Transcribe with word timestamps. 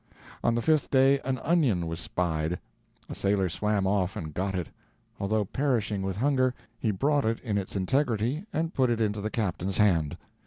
On 0.43 0.55
the 0.55 0.63
fifth 0.63 0.89
day 0.89 1.19
an 1.23 1.37
onion 1.43 1.85
was 1.85 1.99
spied. 1.99 2.57
A 3.07 3.13
sailor 3.13 3.49
swam 3.49 3.85
off 3.85 4.15
and 4.15 4.33
got 4.33 4.55
it. 4.55 4.69
Although 5.19 5.45
perishing 5.45 6.01
with 6.01 6.17
hunger, 6.17 6.55
he 6.79 6.89
brought 6.89 7.23
it 7.23 7.39
in 7.41 7.59
its 7.59 7.75
integrity 7.75 8.47
and 8.51 8.73
put 8.73 8.89
it 8.89 8.99
into 8.99 9.21
the 9.21 9.29
captain's 9.29 9.77
hand. 9.77 10.17